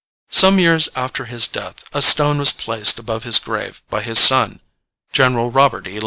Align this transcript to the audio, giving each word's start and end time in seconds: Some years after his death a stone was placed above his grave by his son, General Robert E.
Some 0.31 0.57
years 0.57 0.89
after 0.95 1.25
his 1.25 1.45
death 1.47 1.83
a 1.93 2.01
stone 2.01 2.39
was 2.39 2.51
placed 2.51 2.97
above 2.97 3.23
his 3.23 3.37
grave 3.37 3.83
by 3.87 4.01
his 4.01 4.17
son, 4.17 4.59
General 5.13 5.51
Robert 5.51 5.85
E. 5.85 5.99